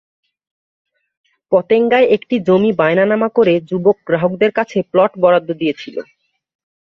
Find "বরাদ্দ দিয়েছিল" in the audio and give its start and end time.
5.21-5.95